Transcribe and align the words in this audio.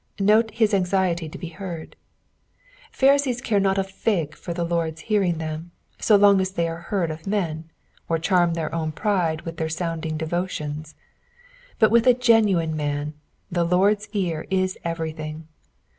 Note 0.19 0.49
hia 0.55 0.67
anxiety 0.73 1.29
to 1.29 1.37
be 1.37 1.49
heard. 1.49 1.95
FhariHcea 2.91 3.43
care 3.43 3.59
not 3.59 3.77
a 3.77 3.83
flg 3.83 4.33
for 4.33 4.51
the 4.51 4.63
Lord's 4.63 5.01
hearing 5.01 5.37
them, 5.37 5.69
so 5.99 6.15
long 6.15 6.41
as 6.41 6.49
they 6.53 6.67
are 6.67 6.79
heard 6.89 7.11
of 7.11 7.27
men, 7.27 7.69
or 8.09 8.17
charm 8.17 8.55
their 8.55 8.73
own 8.73 8.91
pride 8.91 9.41
with 9.43 9.57
their 9.57 9.69
sounding 9.69 10.17
devotions; 10.17 10.95
but 11.77 11.91
with 11.91 12.07
a 12.07 12.15
genuine 12.15 12.75
man, 12.75 13.13
the 13.51 13.63
Lord's 13.63 14.09
ear 14.11 14.47
is 14.49 14.75
everything. 14.83 15.47